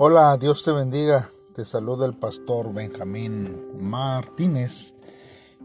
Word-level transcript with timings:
Hola, 0.00 0.36
Dios 0.36 0.62
te 0.62 0.70
bendiga. 0.70 1.28
Te 1.54 1.64
saluda 1.64 2.06
el 2.06 2.16
pastor 2.16 2.72
Benjamín 2.72 3.66
Martínez. 3.80 4.94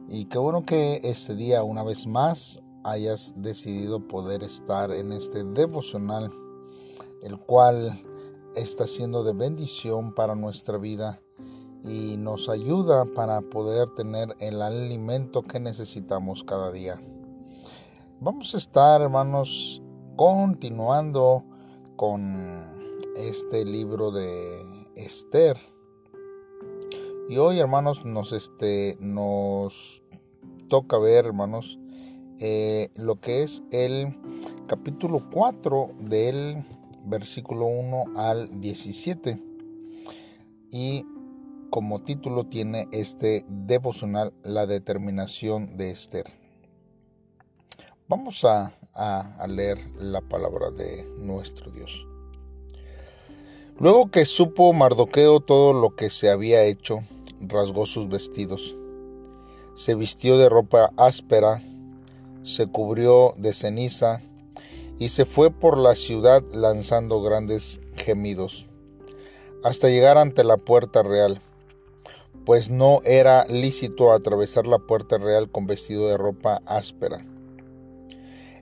Y 0.09 0.25
qué 0.25 0.39
bueno 0.39 0.65
que 0.65 1.01
este 1.03 1.35
día 1.35 1.61
una 1.61 1.83
vez 1.83 2.07
más 2.07 2.59
hayas 2.83 3.35
decidido 3.37 4.07
poder 4.07 4.41
estar 4.41 4.89
en 4.89 5.11
este 5.13 5.43
devocional, 5.43 6.31
el 7.21 7.37
cual 7.37 8.01
está 8.55 8.87
siendo 8.87 9.23
de 9.23 9.33
bendición 9.33 10.15
para 10.15 10.33
nuestra 10.33 10.79
vida 10.79 11.21
y 11.83 12.17
nos 12.17 12.49
ayuda 12.49 13.05
para 13.05 13.39
poder 13.41 13.91
tener 13.91 14.35
el 14.39 14.63
alimento 14.63 15.43
que 15.43 15.59
necesitamos 15.59 16.43
cada 16.43 16.71
día. 16.71 16.99
Vamos 18.19 18.55
a 18.55 18.57
estar, 18.57 18.99
hermanos, 18.99 19.83
continuando 20.15 21.43
con 21.95 22.72
este 23.15 23.65
libro 23.65 24.11
de 24.11 24.65
Esther. 24.95 25.57
Y 27.29 27.37
hoy, 27.37 27.59
hermanos, 27.59 28.05
nos, 28.05 28.33
este, 28.33 28.97
nos 28.99 30.01
toca 30.67 30.97
ver, 30.97 31.25
hermanos, 31.25 31.79
eh, 32.39 32.89
lo 32.95 33.19
que 33.19 33.43
es 33.43 33.63
el 33.71 34.17
capítulo 34.67 35.29
4 35.31 35.91
del 35.99 36.63
versículo 37.05 37.65
1 37.65 38.19
al 38.19 38.59
17. 38.59 39.41
Y 40.71 41.05
como 41.69 42.03
título 42.03 42.45
tiene 42.45 42.87
este 42.91 43.45
devocional 43.47 44.33
La 44.43 44.65
determinación 44.65 45.77
de 45.77 45.91
Esther. 45.91 46.25
Vamos 48.07 48.43
a, 48.43 48.73
a 48.93 49.47
leer 49.47 49.79
la 49.97 50.21
palabra 50.21 50.71
de 50.71 51.05
nuestro 51.17 51.71
Dios. 51.71 52.05
Luego 53.79 54.11
que 54.11 54.25
supo 54.25 54.71
Mardoqueo 54.71 55.39
todo 55.39 55.73
lo 55.73 55.95
que 55.95 56.11
se 56.11 56.29
había 56.29 56.63
hecho, 56.63 57.03
rasgó 57.41 57.87
sus 57.87 58.07
vestidos, 58.07 58.75
se 59.73 59.95
vistió 59.95 60.37
de 60.37 60.47
ropa 60.47 60.91
áspera, 60.95 61.61
se 62.43 62.67
cubrió 62.67 63.33
de 63.35 63.51
ceniza 63.51 64.21
y 64.99 65.09
se 65.09 65.25
fue 65.25 65.49
por 65.49 65.79
la 65.79 65.95
ciudad 65.95 66.43
lanzando 66.53 67.23
grandes 67.23 67.81
gemidos, 67.95 68.67
hasta 69.63 69.89
llegar 69.89 70.19
ante 70.19 70.43
la 70.43 70.57
puerta 70.57 71.01
real, 71.01 71.41
pues 72.45 72.69
no 72.69 72.99
era 73.05 73.45
lícito 73.45 74.11
atravesar 74.11 74.67
la 74.67 74.77
puerta 74.77 75.17
real 75.17 75.49
con 75.49 75.65
vestido 75.65 76.07
de 76.07 76.17
ropa 76.17 76.61
áspera. 76.67 77.25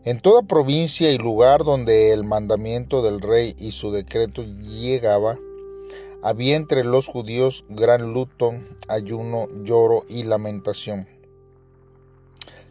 En 0.03 0.19
toda 0.19 0.41
provincia 0.41 1.11
y 1.11 1.19
lugar 1.19 1.63
donde 1.63 2.11
el 2.11 2.23
mandamiento 2.23 3.03
del 3.03 3.21
rey 3.21 3.55
y 3.59 3.71
su 3.71 3.91
decreto 3.91 4.43
llegaba, 4.43 5.37
había 6.23 6.55
entre 6.55 6.83
los 6.83 7.05
judíos 7.05 7.65
gran 7.69 8.11
luto, 8.11 8.51
ayuno, 8.87 9.47
lloro 9.63 10.03
y 10.09 10.23
lamentación. 10.23 11.07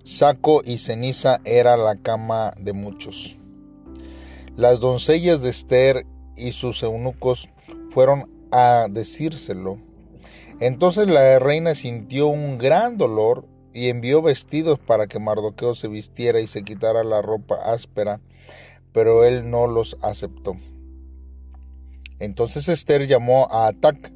Saco 0.03 0.63
y 0.65 0.79
ceniza 0.79 1.41
era 1.45 1.77
la 1.77 1.95
cama 1.95 2.53
de 2.59 2.73
muchos. 2.73 3.37
Las 4.57 4.81
doncellas 4.81 5.41
de 5.41 5.51
Esther 5.51 6.07
y 6.37 6.51
sus 6.51 6.83
eunucos 6.83 7.49
fueron 7.91 8.29
a 8.51 8.89
decírselo. 8.91 9.79
Entonces 10.59 11.07
la 11.07 11.39
reina 11.39 11.77
sintió 11.77 12.27
un 12.27 12.59
gran 12.59 12.99
dolor 12.99 13.47
y 13.73 13.89
envió 13.89 14.23
vestidos 14.23 14.79
para 14.79 15.07
que 15.07 15.19
Mardoqueo 15.19 15.75
se 15.75 15.89
vistiera 15.89 16.41
y 16.41 16.47
se 16.47 16.63
quitara 16.63 17.05
la 17.05 17.23
ropa 17.23 17.55
áspera, 17.55 18.21
pero 18.93 19.25
él 19.25 19.51
no 19.51 19.67
los 19.67 19.97
aceptó. 20.03 20.57
Entonces 22.19 22.69
Esther 22.69 23.07
llamó 23.07 23.49
a 23.51 23.69
Atac, 23.69 24.13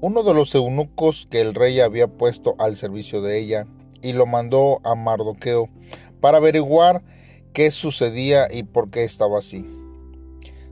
uno 0.00 0.22
de 0.22 0.34
los 0.34 0.54
eunucos 0.54 1.26
que 1.30 1.40
el 1.40 1.54
rey 1.54 1.80
había 1.80 2.08
puesto 2.08 2.54
al 2.58 2.76
servicio 2.76 3.22
de 3.22 3.38
ella, 3.38 3.66
y 4.02 4.12
lo 4.12 4.26
mandó 4.26 4.80
a 4.84 4.94
Mardoqueo 4.94 5.68
para 6.20 6.38
averiguar 6.38 7.02
qué 7.52 7.70
sucedía 7.70 8.48
y 8.52 8.64
por 8.64 8.90
qué 8.90 9.04
estaba 9.04 9.38
así. 9.38 9.64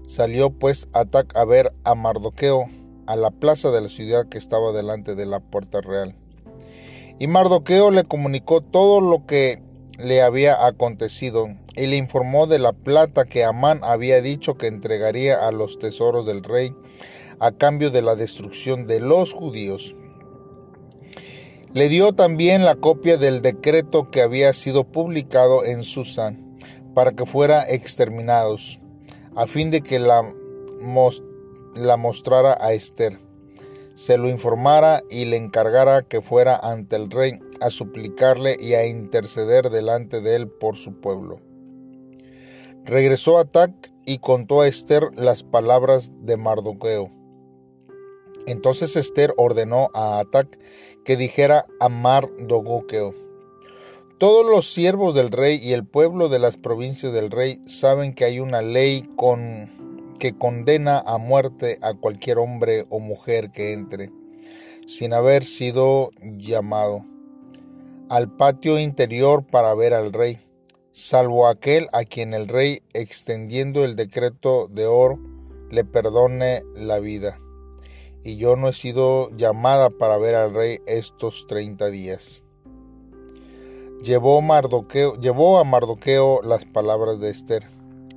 Salió 0.06 0.50
pues 0.50 0.88
Atac 0.92 1.37
a 1.37 1.44
ver 1.44 1.72
a 1.84 1.94
Mardoqueo 1.94 2.66
a 3.06 3.16
la 3.16 3.31
plaza 3.31 3.70
de 3.70 3.81
la 3.81 3.88
ciudad 3.88 4.28
que 4.28 4.38
estaba 4.38 4.72
delante 4.72 5.14
de 5.14 5.26
la 5.26 5.41
puerta 5.41 5.81
real. 5.81 6.16
Y 7.20 7.26
Mardoqueo 7.26 7.91
le 7.91 8.03
comunicó 8.03 8.62
todo 8.62 9.03
lo 9.03 9.26
que 9.26 9.62
le 9.98 10.22
había 10.22 10.66
acontecido 10.66 11.48
y 11.76 11.86
le 11.86 11.97
informó 11.97 12.47
de 12.47 12.58
la 12.58 12.72
plata 12.72 13.26
que 13.26 13.44
Amán 13.44 13.81
había 13.82 14.22
dicho 14.22 14.56
que 14.56 14.69
entregaría 14.69 15.47
a 15.47 15.53
los 15.53 15.78
tesoros 15.78 16.25
del 16.25 16.42
rey 16.42 16.75
a 17.38 17.53
cambio 17.53 17.91
de 17.91 18.00
la 18.00 18.14
destrucción 18.14 18.86
de 18.86 19.00
los 19.00 19.34
judíos. 19.34 19.94
Le 21.75 21.91
dio 21.91 22.14
también 22.14 22.64
la 22.64 22.76
copia 22.76 23.19
del 23.19 23.42
decreto 23.42 24.10
que 24.10 24.22
había 24.22 24.54
sido 24.54 24.84
publicado 24.84 25.66
en 25.66 25.82
Susa 25.82 26.34
para 26.94 27.12
que 27.12 27.26
fuera 27.26 27.62
exterminados, 27.69 28.81
a 29.37 29.47
fin 29.47 29.70
de 29.70 29.82
que 29.82 29.98
la, 29.98 30.32
la 31.75 31.97
mostrara 31.98 32.56
a 32.58 32.72
Esther 32.72 33.19
se 34.00 34.16
lo 34.16 34.31
informara 34.31 35.03
y 35.11 35.27
le 35.27 35.37
encargara 35.37 36.00
que 36.00 36.22
fuera 36.22 36.56
ante 36.56 36.97
el 36.97 37.11
rey 37.11 37.38
a 37.61 37.69
suplicarle 37.69 38.56
y 38.59 38.72
a 38.72 38.87
interceder 38.87 39.69
delante 39.69 40.22
de 40.22 40.37
él 40.37 40.49
por 40.49 40.78
su 40.78 40.94
pueblo. 41.03 41.38
Regresó 42.87 43.38
a 43.38 43.44
y 44.06 44.16
contó 44.16 44.62
a 44.62 44.69
Esther 44.69 45.11
las 45.16 45.43
palabras 45.43 46.12
de 46.22 46.38
Mardoqueo. 46.38 47.11
Entonces 48.47 48.97
Esther 48.97 49.34
ordenó 49.37 49.91
a 49.93 50.19
Atac 50.21 50.59
que 51.05 51.19
dijera 51.19 51.67
a 51.78 51.91
Mardoqueo: 51.91 53.12
Todos 54.17 54.50
los 54.50 54.72
siervos 54.72 55.15
del 55.15 55.31
rey 55.31 55.61
y 55.62 55.75
el 55.75 55.87
pueblo 55.87 56.31
de 56.31 56.38
las 56.38 56.56
provincias 56.56 57.12
del 57.12 57.31
rey 57.31 57.61
saben 57.67 58.15
que 58.15 58.25
hay 58.25 58.41
una 58.41 58.62
ley 58.62 59.03
con 59.17 59.89
que 60.20 60.38
condena 60.38 61.03
a 61.04 61.19
muerte 61.19 61.78
a 61.82 61.94
cualquier 61.94 62.38
hombre 62.38 62.86
o 62.91 63.00
mujer 63.00 63.50
que 63.50 63.72
entre, 63.72 64.12
sin 64.86 65.12
haber 65.12 65.44
sido 65.44 66.10
llamado, 66.22 67.04
al 68.08 68.31
patio 68.36 68.78
interior 68.78 69.44
para 69.44 69.75
ver 69.75 69.94
al 69.94 70.12
rey, 70.12 70.38
salvo 70.92 71.48
aquel 71.48 71.88
a 71.92 72.04
quien 72.04 72.34
el 72.34 72.47
rey, 72.48 72.82
extendiendo 72.92 73.84
el 73.84 73.97
decreto 73.97 74.69
de 74.69 74.86
oro, 74.86 75.19
le 75.70 75.84
perdone 75.84 76.62
la 76.75 77.00
vida. 77.00 77.38
Y 78.22 78.37
yo 78.37 78.56
no 78.56 78.69
he 78.69 78.72
sido 78.75 79.31
llamada 79.31 79.88
para 79.88 80.19
ver 80.19 80.34
al 80.34 80.52
rey 80.52 80.81
estos 80.87 81.47
treinta 81.47 81.87
días. 81.87 82.42
Llevó, 84.02 84.38
a 84.38 85.64
Mardoqueo 85.64 86.42
las 86.42 86.64
palabras 86.66 87.20
de 87.20 87.31
Esther, 87.31 87.66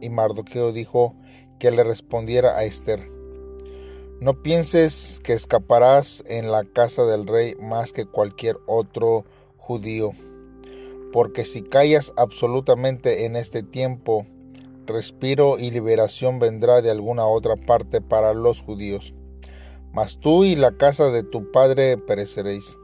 y 0.01 0.09
Mardoqueo 0.09 0.71
dijo, 0.73 1.15
que 1.63 1.71
le 1.71 1.85
respondiera 1.85 2.57
a 2.57 2.65
Esther, 2.65 3.09
no 4.19 4.43
pienses 4.43 5.21
que 5.23 5.31
escaparás 5.31 6.21
en 6.27 6.51
la 6.51 6.65
casa 6.65 7.05
del 7.05 7.25
rey 7.25 7.55
más 7.55 7.93
que 7.93 8.05
cualquier 8.05 8.57
otro 8.65 9.23
judío, 9.55 10.11
porque 11.13 11.45
si 11.45 11.61
callas 11.61 12.11
absolutamente 12.17 13.23
en 13.23 13.37
este 13.37 13.63
tiempo, 13.63 14.25
respiro 14.87 15.57
y 15.57 15.71
liberación 15.71 16.37
vendrá 16.37 16.81
de 16.81 16.91
alguna 16.91 17.27
otra 17.27 17.55
parte 17.55 18.01
para 18.01 18.33
los 18.33 18.61
judíos. 18.61 19.13
Mas 19.93 20.19
tú 20.19 20.43
y 20.43 20.57
la 20.57 20.73
casa 20.73 21.11
de 21.11 21.23
tu 21.23 21.49
padre 21.49 21.97
pereceréis. 21.97 22.77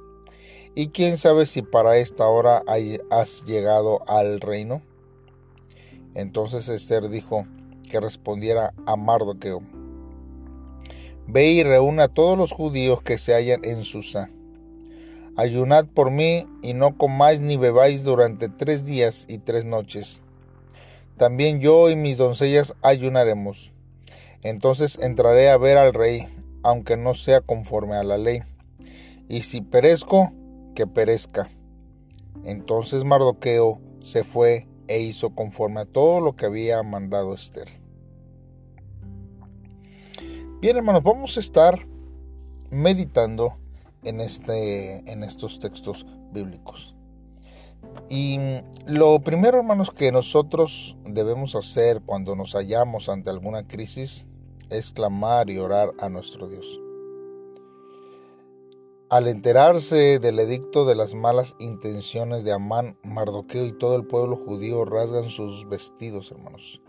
Y 0.73 0.87
quién 0.87 1.17
sabe 1.17 1.47
si 1.47 1.63
para 1.63 1.97
esta 1.97 2.27
hora 2.27 2.63
has 3.09 3.43
llegado 3.43 4.09
al 4.09 4.39
reino. 4.39 4.81
Entonces 6.15 6.69
Esther 6.69 7.09
dijo, 7.09 7.45
que 7.89 7.99
respondiera 7.99 8.73
a 8.85 8.95
Mardoqueo. 8.95 9.61
Ve 11.27 11.51
y 11.51 11.63
reúna 11.63 12.03
a 12.03 12.07
todos 12.07 12.37
los 12.37 12.51
judíos 12.51 13.01
que 13.01 13.17
se 13.17 13.33
hallan 13.33 13.65
en 13.65 13.83
Susa. 13.83 14.29
Ayunad 15.35 15.85
por 15.85 16.11
mí 16.11 16.47
y 16.61 16.73
no 16.73 16.97
comáis 16.97 17.39
ni 17.39 17.57
bebáis 17.57 18.03
durante 18.03 18.49
tres 18.49 18.85
días 18.85 19.25
y 19.27 19.39
tres 19.39 19.65
noches. 19.65 20.21
También 21.17 21.59
yo 21.59 21.89
y 21.89 21.95
mis 21.95 22.17
doncellas 22.17 22.73
ayunaremos. 22.81 23.71
Entonces 24.41 24.97
entraré 25.01 25.49
a 25.49 25.57
ver 25.57 25.77
al 25.77 25.93
rey, 25.93 26.25
aunque 26.63 26.95
no 26.95 27.13
sea 27.13 27.41
conforme 27.41 27.95
a 27.95 28.03
la 28.03 28.17
ley. 28.17 28.41
Y 29.27 29.41
si 29.41 29.61
perezco, 29.61 30.31
que 30.75 30.87
perezca. 30.87 31.49
Entonces 32.45 33.03
Mardoqueo 33.03 33.81
se 34.01 34.23
fue 34.23 34.68
e 34.89 34.99
hizo 34.99 35.29
conforme 35.35 35.81
a 35.81 35.85
todo 35.85 36.19
lo 36.19 36.35
que 36.35 36.47
había 36.47 36.81
mandado 36.81 37.35
Esther. 37.35 37.69
Bien, 40.59 40.75
hermanos, 40.75 41.03
vamos 41.03 41.37
a 41.37 41.39
estar 41.39 41.87
meditando 42.71 43.53
en, 44.03 44.19
este, 44.19 45.09
en 45.09 45.23
estos 45.23 45.59
textos 45.59 46.07
bíblicos. 46.33 46.95
Y 48.09 48.39
lo 48.87 49.19
primero, 49.19 49.59
hermanos, 49.59 49.91
que 49.91 50.11
nosotros 50.11 50.97
debemos 51.05 51.55
hacer 51.55 52.01
cuando 52.01 52.35
nos 52.35 52.53
hallamos 52.53 53.09
ante 53.09 53.29
alguna 53.29 53.63
crisis 53.63 54.27
es 54.69 54.89
clamar 54.89 55.51
y 55.51 55.59
orar 55.59 55.91
a 55.99 56.09
nuestro 56.09 56.47
Dios. 56.47 56.79
Al 59.09 59.27
enterarse 59.27 60.19
del 60.19 60.37
edicto 60.37 60.85
de 60.85 60.93
las 60.93 61.15
malas 61.15 61.55
intenciones 61.57 62.43
de 62.43 62.51
Amán, 62.51 62.95
Mardoqueo 63.01 63.65
y 63.65 63.71
todo 63.71 63.95
el 63.95 64.05
pueblo 64.05 64.35
judío 64.35 64.85
rasgan 64.85 65.31
sus 65.31 65.67
vestidos, 65.67 66.31
hermanos. 66.31 66.79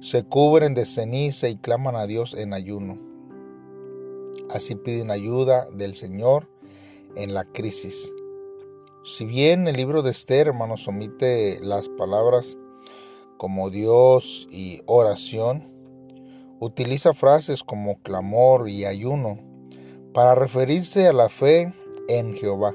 Se 0.00 0.24
cubren 0.24 0.74
de 0.74 0.84
ceniza 0.84 1.48
y 1.48 1.58
claman 1.58 1.94
a 1.94 2.08
Dios 2.08 2.34
en 2.34 2.52
ayuno. 2.52 2.98
Así 4.50 4.74
piden 4.74 5.12
ayuda 5.12 5.68
del 5.70 5.94
Señor 5.94 6.50
en 7.14 7.34
la 7.34 7.44
crisis. 7.44 8.12
Si 9.04 9.24
bien 9.24 9.68
el 9.68 9.76
libro 9.76 10.02
de 10.02 10.10
Esther, 10.10 10.48
hermanos, 10.48 10.88
omite 10.88 11.60
las 11.62 11.88
palabras 11.88 12.58
como 13.36 13.70
Dios 13.70 14.48
y 14.50 14.82
oración, 14.86 15.72
utiliza 16.58 17.14
frases 17.14 17.62
como 17.62 18.02
clamor 18.02 18.68
y 18.68 18.86
ayuno 18.86 19.51
para 20.12 20.34
referirse 20.34 21.08
a 21.08 21.12
la 21.12 21.28
fe 21.28 21.72
en 22.08 22.34
Jehová. 22.34 22.74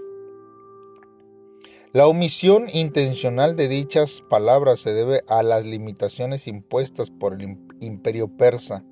La 1.93 2.07
omisión 2.07 2.67
intencional 2.71 3.55
de 3.55 3.67
dichas 3.67 4.21
palabras 4.29 4.81
se 4.81 4.93
debe 4.93 5.23
a 5.27 5.41
las 5.41 5.63
limitaciones 5.65 6.47
impuestas 6.47 7.09
por 7.09 7.33
el 7.33 7.57
imperio 7.79 8.27
persa. 8.27 8.83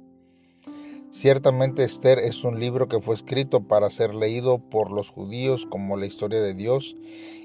Ciertamente 1.12 1.84
Esther 1.84 2.20
es 2.20 2.44
un 2.44 2.60
libro 2.60 2.88
que 2.88 3.00
fue 3.00 3.16
escrito 3.16 3.68
para 3.68 3.90
ser 3.90 4.16
leído 4.16 4.60
por 4.60 4.92
los 4.92 5.10
judíos 5.10 5.66
como 5.66 5.98
la 5.98 6.06
historia 6.06 6.42
de 6.42 6.54
Dios 6.54 6.98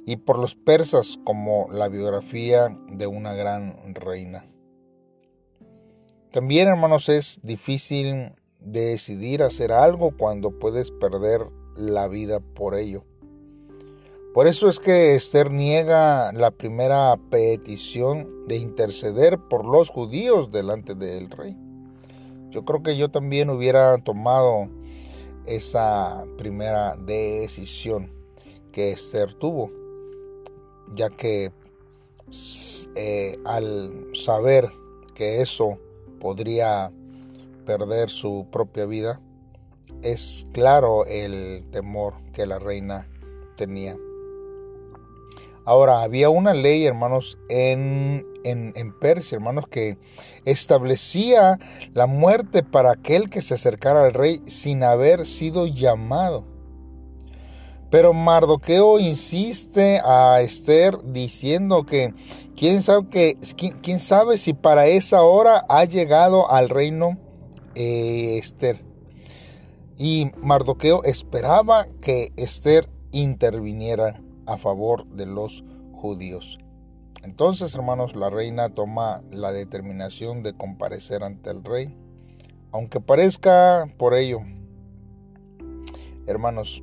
y 0.06 0.16
por 0.16 0.38
los 0.38 0.54
persas 0.54 1.18
como 1.24 1.68
la 1.70 1.88
biografía 1.88 2.76
de 2.88 3.06
una 3.06 3.34
gran 3.34 3.94
reina. 3.94 4.46
También, 6.30 6.68
hermanos, 6.68 7.08
es 7.08 7.40
difícil 7.42 8.32
decidir 8.60 9.42
hacer 9.42 9.72
algo 9.72 10.16
cuando 10.16 10.50
puedes 10.50 10.90
perder 10.90 11.46
la 11.76 12.08
vida 12.08 12.40
por 12.40 12.74
ello. 12.74 13.04
Por 14.34 14.46
eso 14.46 14.68
es 14.68 14.78
que 14.78 15.16
Esther 15.16 15.50
niega 15.50 16.32
la 16.32 16.52
primera 16.52 17.18
petición 17.30 18.46
de 18.46 18.56
interceder 18.56 19.38
por 19.38 19.64
los 19.64 19.90
judíos 19.90 20.52
delante 20.52 20.94
del 20.94 21.30
rey. 21.30 21.56
Yo 22.50 22.64
creo 22.64 22.82
que 22.82 22.96
yo 22.96 23.10
también 23.10 23.50
hubiera 23.50 23.98
tomado 23.98 24.68
esa 25.46 26.24
primera 26.38 26.94
decisión 26.96 28.12
que 28.70 28.92
Esther 28.92 29.34
tuvo, 29.34 29.72
ya 30.94 31.08
que 31.10 31.52
eh, 32.94 33.36
al 33.44 34.10
saber 34.14 34.70
que 35.14 35.42
eso 35.42 35.78
podría 36.20 36.92
perder 37.70 38.10
su 38.10 38.48
propia 38.50 38.84
vida, 38.84 39.20
es 40.02 40.44
claro 40.52 41.06
el 41.06 41.64
temor 41.70 42.14
que 42.32 42.44
la 42.44 42.58
reina 42.58 43.08
tenía. 43.56 43.96
Ahora, 45.64 46.02
había 46.02 46.30
una 46.30 46.52
ley, 46.52 46.84
hermanos, 46.84 47.38
en, 47.48 48.26
en, 48.42 48.98
Persia, 48.98 49.36
hermanos, 49.36 49.68
que 49.68 49.98
establecía 50.44 51.60
la 51.94 52.08
muerte 52.08 52.64
para 52.64 52.90
aquel 52.90 53.30
que 53.30 53.40
se 53.40 53.54
acercara 53.54 54.04
al 54.04 54.14
rey 54.14 54.42
sin 54.46 54.82
haber 54.82 55.24
sido 55.24 55.68
llamado. 55.68 56.44
Pero 57.88 58.12
Mardoqueo 58.12 58.98
insiste 58.98 60.00
a 60.04 60.40
Esther 60.40 60.98
diciendo 61.04 61.86
que 61.86 62.14
quién 62.56 62.82
sabe, 62.82 63.08
que, 63.10 63.38
quién, 63.80 64.00
sabe 64.00 64.38
si 64.38 64.54
para 64.54 64.88
esa 64.88 65.22
hora 65.22 65.64
ha 65.68 65.84
llegado 65.84 66.50
al 66.50 66.68
reino 66.68 67.29
eh, 67.74 68.38
Esther. 68.38 68.84
Y 69.96 70.30
Mardoqueo 70.42 71.04
esperaba 71.04 71.86
que 72.00 72.32
Esther 72.36 72.88
interviniera 73.12 74.22
a 74.46 74.56
favor 74.56 75.06
de 75.08 75.26
los 75.26 75.64
judíos. 75.92 76.58
Entonces, 77.22 77.74
hermanos, 77.74 78.16
la 78.16 78.30
reina 78.30 78.70
toma 78.70 79.22
la 79.30 79.52
determinación 79.52 80.42
de 80.42 80.54
comparecer 80.54 81.22
ante 81.22 81.50
el 81.50 81.62
rey, 81.62 81.94
aunque 82.72 83.00
parezca 83.00 83.86
por 83.98 84.14
ello. 84.14 84.40
Hermanos, 86.26 86.82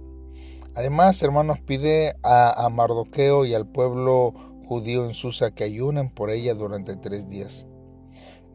Además, 0.78 1.24
hermanos, 1.24 1.60
pide 1.60 2.18
a, 2.22 2.70
Mardoqueo 2.72 3.46
y 3.46 3.56
al 3.56 3.66
pueblo 3.66 4.36
judío 4.68 5.06
en 5.06 5.16
Susa 5.16 5.50
que 5.50 5.64
ayunen 5.64 6.08
por 6.08 6.30
ella 6.30 6.54
durante 6.54 6.96
tres 6.96 7.28
días. 7.28 7.66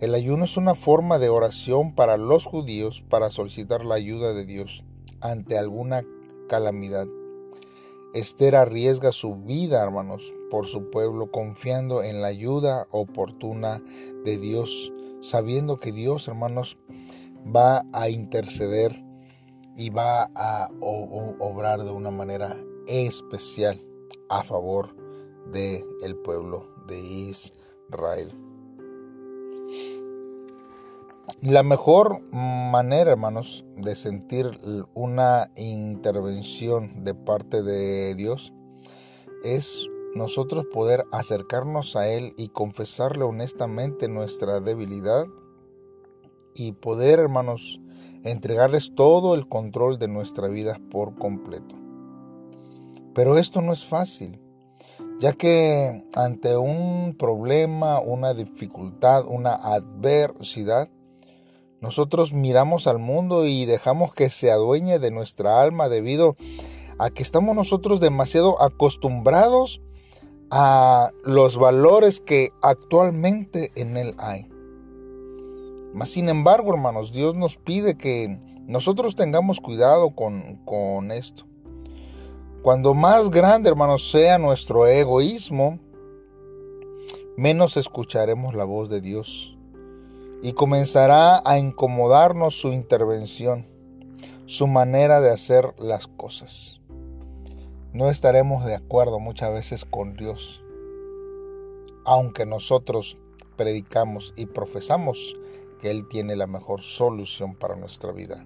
El 0.02 0.16
ayuno 0.16 0.46
es 0.46 0.56
una 0.56 0.74
forma 0.74 1.20
de 1.20 1.28
oración 1.28 1.94
para 1.94 2.16
los 2.16 2.44
judíos 2.44 3.04
para 3.08 3.30
solicitar 3.30 3.84
la 3.84 3.94
ayuda 3.94 4.34
de 4.34 4.44
Dios 4.44 4.82
ante 5.20 5.56
alguna 5.56 6.04
calamidad. 6.48 7.06
Esther 8.12 8.56
arriesga 8.56 9.12
su 9.12 9.36
vida, 9.36 9.80
hermanos, 9.80 10.34
por 10.50 10.66
su 10.66 10.90
pueblo, 10.90 11.30
confiando 11.30 12.02
en 12.02 12.20
la 12.20 12.26
ayuda 12.26 12.88
oportuna 12.90 13.80
de 14.24 14.38
Dios, 14.38 14.92
sabiendo 15.20 15.76
que 15.76 15.92
Dios, 15.92 16.26
hermanos, 16.26 16.78
va 17.46 17.84
a 17.92 18.08
interceder 18.08 19.04
y 19.76 19.90
va 19.90 20.32
a 20.34 20.68
obrar 20.80 21.84
de 21.84 21.92
una 21.92 22.10
manera 22.10 22.56
especial 22.88 23.80
a 24.28 24.42
favor 24.42 24.96
del 25.52 25.84
el 26.02 26.16
pueblo 26.16 26.74
de 26.88 26.98
Israel. 26.98 28.51
La 31.42 31.64
mejor 31.64 32.22
manera, 32.30 33.10
hermanos, 33.10 33.64
de 33.74 33.96
sentir 33.96 34.60
una 34.94 35.50
intervención 35.56 37.02
de 37.02 37.14
parte 37.16 37.64
de 37.64 38.14
Dios 38.14 38.52
es 39.42 39.88
nosotros 40.14 40.66
poder 40.72 41.04
acercarnos 41.10 41.96
a 41.96 42.08
Él 42.08 42.32
y 42.36 42.46
confesarle 42.46 43.24
honestamente 43.24 44.06
nuestra 44.06 44.60
debilidad 44.60 45.26
y 46.54 46.70
poder, 46.74 47.18
hermanos, 47.18 47.80
entregarles 48.22 48.94
todo 48.94 49.34
el 49.34 49.48
control 49.48 49.98
de 49.98 50.06
nuestra 50.06 50.46
vida 50.46 50.78
por 50.92 51.18
completo. 51.18 51.74
Pero 53.14 53.36
esto 53.36 53.62
no 53.62 53.72
es 53.72 53.84
fácil, 53.84 54.40
ya 55.18 55.32
que 55.32 56.06
ante 56.14 56.56
un 56.56 57.16
problema, 57.18 57.98
una 57.98 58.32
dificultad, 58.32 59.26
una 59.26 59.54
adversidad, 59.54 60.88
nosotros 61.82 62.32
miramos 62.32 62.86
al 62.86 63.00
mundo 63.00 63.44
y 63.44 63.64
dejamos 63.64 64.14
que 64.14 64.30
se 64.30 64.52
adueñe 64.52 65.00
de 65.00 65.10
nuestra 65.10 65.60
alma 65.60 65.88
debido 65.88 66.36
a 66.98 67.10
que 67.10 67.24
estamos 67.24 67.56
nosotros 67.56 67.98
demasiado 67.98 68.62
acostumbrados 68.62 69.82
a 70.52 71.10
los 71.24 71.56
valores 71.56 72.20
que 72.20 72.50
actualmente 72.62 73.72
en 73.74 73.96
él 73.96 74.14
hay. 74.18 74.48
Mas 75.92 76.10
sin 76.10 76.28
embargo, 76.28 76.72
hermanos, 76.72 77.12
Dios 77.12 77.34
nos 77.34 77.56
pide 77.56 77.98
que 77.98 78.38
nosotros 78.64 79.16
tengamos 79.16 79.60
cuidado 79.60 80.10
con, 80.14 80.64
con 80.64 81.10
esto. 81.10 81.46
Cuando 82.62 82.94
más 82.94 83.28
grande, 83.28 83.68
hermanos, 83.68 84.08
sea 84.08 84.38
nuestro 84.38 84.86
egoísmo, 84.86 85.80
menos 87.36 87.76
escucharemos 87.76 88.54
la 88.54 88.62
voz 88.62 88.88
de 88.88 89.00
Dios 89.00 89.51
y 90.42 90.54
comenzará 90.54 91.40
a 91.44 91.58
incomodarnos 91.58 92.60
su 92.60 92.72
intervención, 92.72 93.66
su 94.46 94.66
manera 94.66 95.20
de 95.20 95.30
hacer 95.30 95.74
las 95.78 96.08
cosas. 96.08 96.80
No 97.92 98.10
estaremos 98.10 98.64
de 98.64 98.74
acuerdo 98.74 99.20
muchas 99.20 99.52
veces 99.52 99.84
con 99.84 100.16
Dios, 100.16 100.64
aunque 102.04 102.44
nosotros 102.44 103.18
predicamos 103.56 104.34
y 104.36 104.46
profesamos 104.46 105.36
que 105.80 105.90
Él 105.90 106.08
tiene 106.08 106.34
la 106.36 106.46
mejor 106.46 106.82
solución 106.82 107.54
para 107.54 107.76
nuestra 107.76 108.10
vida. 108.12 108.44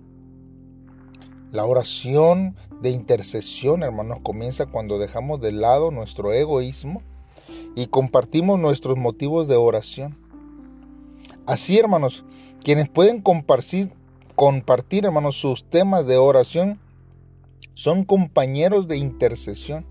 La 1.52 1.64
oración 1.64 2.56
de 2.82 2.90
intercesión, 2.90 3.82
hermanos, 3.82 4.18
comienza 4.22 4.66
cuando 4.66 4.98
dejamos 4.98 5.40
de 5.40 5.52
lado 5.52 5.90
nuestro 5.90 6.32
egoísmo 6.32 7.02
y 7.74 7.86
compartimos 7.86 8.58
nuestros 8.58 8.98
motivos 8.98 9.48
de 9.48 9.56
oración. 9.56 10.25
Así, 11.46 11.78
hermanos, 11.78 12.24
quienes 12.62 12.88
pueden 12.88 13.20
compartir, 13.22 13.92
compartir, 14.34 15.04
hermanos, 15.04 15.36
sus 15.36 15.64
temas 15.64 16.06
de 16.06 16.16
oración 16.16 16.80
son 17.74 18.04
compañeros 18.04 18.88
de 18.88 18.96
intercesión. 18.96 19.86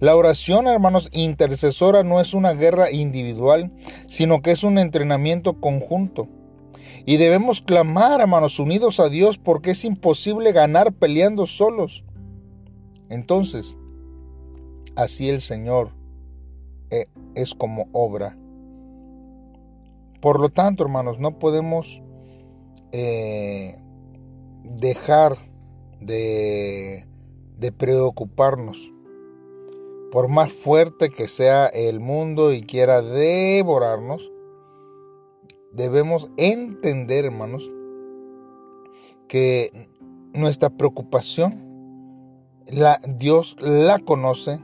La 0.00 0.16
oración, 0.16 0.66
hermanos, 0.66 1.08
intercesora 1.12 2.02
no 2.02 2.20
es 2.20 2.34
una 2.34 2.52
guerra 2.52 2.90
individual, 2.90 3.72
sino 4.08 4.42
que 4.42 4.50
es 4.50 4.64
un 4.64 4.78
entrenamiento 4.78 5.60
conjunto. 5.60 6.28
Y 7.06 7.16
debemos 7.16 7.60
clamar, 7.60 8.20
hermanos, 8.20 8.58
unidos 8.58 8.98
a 8.98 9.08
Dios, 9.08 9.38
porque 9.38 9.70
es 9.70 9.84
imposible 9.84 10.52
ganar 10.52 10.92
peleando 10.92 11.46
solos. 11.46 12.04
Entonces, 13.08 13.76
así 14.96 15.28
el 15.28 15.40
Señor 15.40 15.92
eh, 16.90 17.04
es 17.36 17.54
como 17.54 17.88
obra. 17.92 18.36
Por 20.26 20.40
lo 20.40 20.48
tanto, 20.48 20.82
hermanos, 20.82 21.20
no 21.20 21.38
podemos 21.38 22.02
eh, 22.90 23.78
dejar 24.64 25.38
de, 26.00 27.06
preocuparnos. 27.78 28.92
Por 30.10 30.26
más 30.26 30.52
fuerte 30.52 31.10
que 31.10 31.28
sea 31.28 31.66
el 31.66 32.00
mundo 32.00 32.52
y 32.52 32.62
quiera 32.62 33.02
devorarnos, 33.02 34.28
debemos 35.70 36.28
entender, 36.36 37.26
hermanos, 37.26 37.70
que 39.28 39.88
nuestra 40.32 40.70
preocupación 40.70 41.52
Dios 43.16 43.56
la 43.60 44.00
conoce 44.00 44.58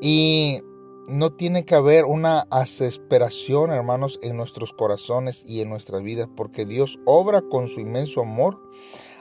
y 0.00 0.60
no 1.08 1.32
tiene 1.32 1.64
que 1.64 1.74
haber 1.74 2.04
una 2.04 2.46
desesperación, 2.50 3.70
hermanos, 3.70 4.18
en 4.22 4.36
nuestros 4.36 4.72
corazones 4.72 5.44
y 5.46 5.60
en 5.60 5.68
nuestras 5.68 6.02
vidas, 6.02 6.28
porque 6.34 6.66
Dios 6.66 6.98
obra 7.04 7.42
con 7.42 7.68
su 7.68 7.80
inmenso 7.80 8.20
amor. 8.22 8.60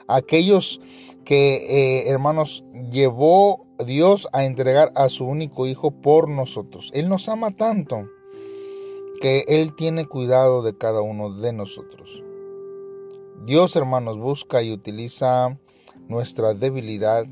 Aquellos 0.08 0.82
que, 1.26 1.56
eh, 1.56 2.10
hermanos, 2.10 2.64
llevó 2.92 3.66
Dios 3.86 4.28
a 4.34 4.46
entregar 4.46 4.92
a 4.96 5.10
su 5.10 5.26
único 5.26 5.68
Hijo 5.68 5.92
por 5.92 6.30
nosotros. 6.30 6.92
Él 6.94 7.10
nos 7.10 7.30
ama 7.30 7.52
tanto 7.52 8.08
que 9.22 9.46
Él 9.48 9.76
tiene 9.76 10.06
cuidado 10.06 10.62
de 10.62 10.78
cada 10.78 11.02
uno 11.02 11.32
de 11.34 11.54
nosotros. 11.54 12.24
Dios, 13.46 13.76
hermanos, 13.76 14.18
busca 14.18 14.64
y 14.64 14.72
utiliza 14.72 15.60
nuestra 16.08 16.54
debilidad. 16.54 17.26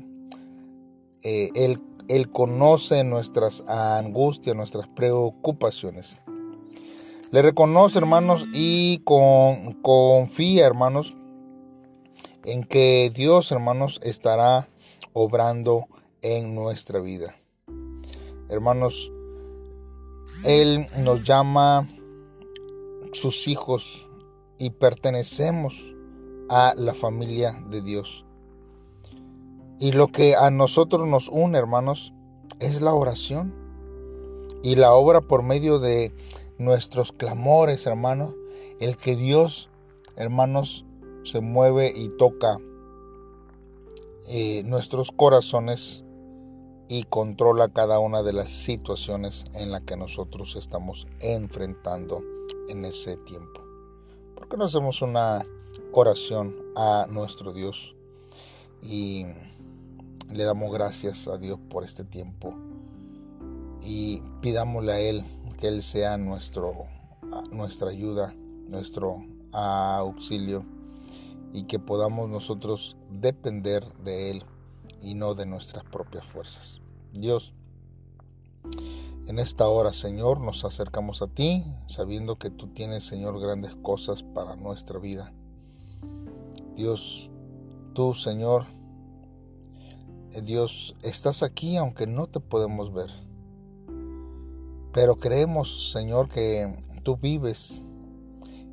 Eh, 1.22 1.50
él 1.54 1.80
él 2.12 2.30
conoce 2.30 3.04
nuestras 3.04 3.64
angustias, 3.66 4.54
nuestras 4.54 4.86
preocupaciones. 4.86 6.18
Le 7.30 7.40
reconoce, 7.40 7.98
hermanos, 7.98 8.44
y 8.52 8.98
confía, 8.98 10.66
hermanos, 10.66 11.16
en 12.44 12.64
que 12.64 13.10
Dios, 13.14 13.50
hermanos, 13.50 13.98
estará 14.02 14.68
obrando 15.14 15.86
en 16.20 16.54
nuestra 16.54 17.00
vida. 17.00 17.34
Hermanos, 18.50 19.10
Él 20.44 20.84
nos 20.98 21.24
llama 21.24 21.88
sus 23.14 23.48
hijos 23.48 24.06
y 24.58 24.68
pertenecemos 24.68 25.94
a 26.50 26.74
la 26.76 26.92
familia 26.92 27.64
de 27.70 27.80
Dios. 27.80 28.26
Y 29.82 29.90
lo 29.90 30.06
que 30.06 30.36
a 30.36 30.48
nosotros 30.52 31.08
nos 31.08 31.28
une, 31.28 31.58
hermanos, 31.58 32.12
es 32.60 32.80
la 32.82 32.94
oración. 32.94 33.52
Y 34.62 34.76
la 34.76 34.92
obra 34.92 35.22
por 35.22 35.42
medio 35.42 35.80
de 35.80 36.14
nuestros 36.56 37.10
clamores, 37.10 37.84
hermanos, 37.84 38.36
el 38.78 38.96
que 38.96 39.16
Dios, 39.16 39.70
hermanos, 40.14 40.86
se 41.24 41.40
mueve 41.40 41.92
y 41.96 42.10
toca 42.10 42.58
eh, 44.28 44.62
nuestros 44.62 45.10
corazones 45.10 46.04
y 46.86 47.02
controla 47.02 47.68
cada 47.68 47.98
una 47.98 48.22
de 48.22 48.34
las 48.34 48.50
situaciones 48.50 49.46
en 49.52 49.72
las 49.72 49.80
que 49.80 49.96
nosotros 49.96 50.54
estamos 50.54 51.08
enfrentando 51.18 52.22
en 52.68 52.84
ese 52.84 53.16
tiempo. 53.16 53.62
¿Por 54.36 54.48
qué 54.48 54.56
no 54.56 54.66
hacemos 54.66 55.02
una 55.02 55.44
oración 55.92 56.54
a 56.76 57.08
nuestro 57.10 57.52
Dios? 57.52 57.96
Y 58.80 59.26
le 60.32 60.44
damos 60.44 60.72
gracias 60.72 61.28
a 61.28 61.36
Dios 61.36 61.58
por 61.68 61.84
este 61.84 62.04
tiempo 62.04 62.54
y 63.82 64.22
pidámosle 64.40 64.92
a 64.92 65.00
Él 65.00 65.24
que 65.58 65.68
Él 65.68 65.82
sea 65.82 66.16
nuestro, 66.16 66.86
nuestra 67.50 67.90
ayuda, 67.90 68.34
nuestro 68.66 69.24
auxilio 69.52 70.64
y 71.52 71.64
que 71.64 71.78
podamos 71.78 72.30
nosotros 72.30 72.96
depender 73.10 73.84
de 74.04 74.30
Él 74.30 74.44
y 75.02 75.14
no 75.14 75.34
de 75.34 75.46
nuestras 75.46 75.84
propias 75.84 76.24
fuerzas. 76.24 76.80
Dios, 77.12 77.52
en 79.26 79.38
esta 79.38 79.68
hora, 79.68 79.92
Señor, 79.92 80.40
nos 80.40 80.64
acercamos 80.64 81.20
a 81.20 81.26
ti, 81.26 81.64
sabiendo 81.86 82.36
que 82.36 82.50
tú 82.50 82.68
tienes, 82.68 83.04
Señor, 83.04 83.38
grandes 83.40 83.76
cosas 83.76 84.22
para 84.22 84.56
nuestra 84.56 84.98
vida. 84.98 85.32
Dios, 86.74 87.30
tú, 87.92 88.14
Señor, 88.14 88.64
Dios, 90.40 90.94
estás 91.02 91.42
aquí 91.42 91.76
aunque 91.76 92.06
no 92.06 92.26
te 92.26 92.40
podemos 92.40 92.92
ver. 92.92 93.10
Pero 94.94 95.16
creemos, 95.16 95.92
Señor, 95.92 96.28
que 96.28 96.82
tú 97.02 97.16
vives 97.16 97.82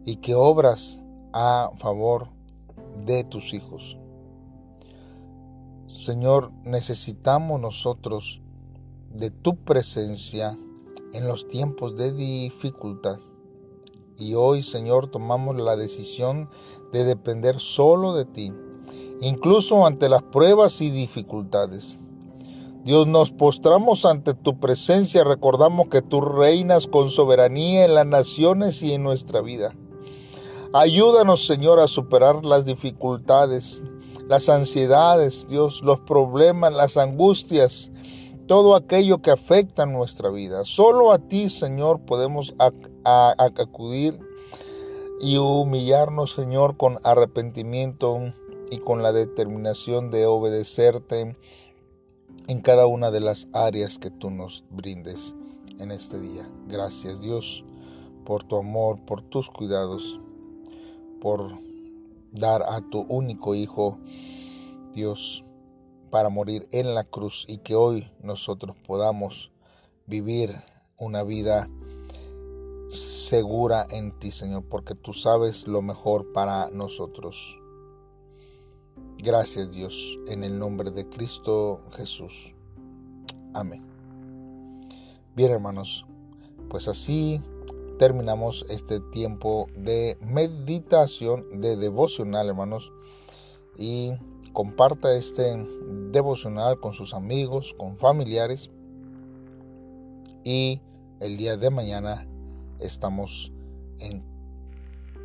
y 0.06 0.18
que 0.18 0.36
obras 0.36 1.02
a 1.34 1.70
favor 1.78 2.30
de 3.06 3.24
tus 3.26 3.54
hijos. 3.54 3.98
Señor, 5.88 6.52
necesitamos 6.64 7.60
nosotros 7.60 8.42
de 9.12 9.30
tu 9.30 9.58
presencia 9.58 10.58
en 11.14 11.28
los 11.28 11.48
tiempos 11.48 11.98
de 11.98 12.14
dificultad. 12.14 13.20
Y 14.18 14.36
hoy, 14.36 14.64
Señor, 14.64 15.08
tomamos 15.08 15.58
la 15.58 15.76
decisión 15.76 16.50
de 16.94 17.04
depender 17.04 17.60
solo 17.60 18.14
de 18.14 18.26
ti 18.26 18.54
incluso 19.22 19.86
ante 19.86 20.10
las 20.10 20.24
pruebas 20.24 20.82
y 20.82 20.90
dificultades. 20.90 22.00
Dios, 22.84 23.08
nos 23.08 23.32
postramos 23.32 24.06
ante 24.06 24.34
tu 24.34 24.60
presencia, 24.60 25.24
recordamos 25.24 25.90
que 25.90 26.02
tú 26.02 26.22
reinas 26.22 26.88
con 26.88 27.10
soberanía 27.10 27.86
en 27.86 27.94
las 27.94 28.06
naciones 28.06 28.82
y 28.82 28.94
en 28.94 29.04
nuestra 29.04 29.42
vida. 29.42 29.76
Ayúdanos, 30.74 31.46
Señor, 31.46 31.80
a 31.80 31.88
superar 31.88 32.46
las 32.46 32.64
dificultades, 32.64 33.84
las 34.28 34.48
ansiedades, 34.48 35.48
Dios, 35.50 35.82
los 35.84 36.00
problemas, 36.00 36.74
las 36.74 36.96
angustias, 36.96 37.92
todo 38.48 38.76
aquello 38.76 39.22
que 39.22 39.32
afecta 39.32 39.86
nuestra 39.86 40.30
vida. 40.30 40.66
Solo 40.66 41.12
a 41.12 41.20
ti, 41.20 41.50
Señor, 41.50 42.02
podemos 42.02 42.54
acudir 43.04 44.20
y 45.22 45.38
humillarnos, 45.38 46.34
Señor, 46.34 46.78
con 46.78 46.98
arrepentimiento 47.04 48.34
y 48.72 48.80
con 48.80 49.04
la 49.04 49.12
determinación 49.12 50.12
de 50.12 50.26
obedecerte 50.26 51.36
en 52.48 52.62
cada 52.62 52.88
una 52.88 53.12
de 53.12 53.20
las 53.20 53.48
áreas 53.54 53.98
que 53.98 54.12
tú 54.12 54.30
nos 54.30 54.66
brindes 54.70 55.36
en 55.80 55.92
este 55.92 56.20
día. 56.20 56.50
Gracias 56.68 57.22
Dios 57.22 57.64
por 58.26 58.44
tu 58.44 58.58
amor, 58.58 59.04
por 59.06 59.22
tus 59.22 59.50
cuidados, 59.50 60.20
por 61.22 61.52
dar 62.32 62.64
a 62.64 62.82
tu 62.82 63.02
único 63.10 63.56
Hijo, 63.56 63.98
Dios, 64.94 65.46
para 66.12 66.30
morir 66.30 66.68
en 66.72 66.94
la 66.96 67.04
cruz 67.04 67.46
y 67.48 67.58
que 67.58 67.76
hoy 67.76 68.12
nosotros 68.22 68.76
podamos 68.86 69.52
vivir 70.06 70.56
una 70.98 71.24
vida 71.24 71.70
segura 72.90 73.86
en 73.90 74.12
ti, 74.12 74.32
Señor, 74.32 74.64
porque 74.68 74.96
tú 74.96 75.14
sabes 75.14 75.68
lo 75.68 75.82
mejor 75.82 76.32
para 76.34 76.70
nosotros. 76.72 77.59
Gracias 79.22 79.70
Dios, 79.70 80.18
en 80.28 80.46
el 80.46 80.58
nombre 80.58 80.92
de 80.92 81.10
Cristo 81.10 81.82
Jesús. 81.92 82.56
Amén. 83.54 83.86
Bien 85.36 85.52
hermanos, 85.52 86.06
pues 86.70 86.88
así 86.88 87.42
terminamos 87.98 88.66
este 88.70 89.02
tiempo 89.12 89.68
de 89.76 90.18
meditación, 90.22 91.60
de 91.60 91.76
devocional 91.76 92.48
hermanos. 92.48 92.94
Y 93.78 94.14
comparta 94.54 95.14
este 95.14 95.68
devocional 96.12 96.80
con 96.80 96.94
sus 96.94 97.14
amigos, 97.14 97.76
con 97.78 97.98
familiares. 97.98 98.70
Y 100.46 100.80
el 101.20 101.36
día 101.36 101.58
de 101.58 101.70
mañana 101.70 102.26
estamos 102.80 103.52
en, 104.00 104.24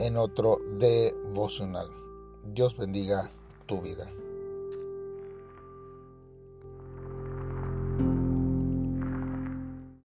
en 0.01 0.17
otro 0.17 0.59
devocional. 0.81 1.87
Dios 2.53 2.77
bendiga 2.77 3.31
tu 3.67 3.81
vida. 3.81 4.09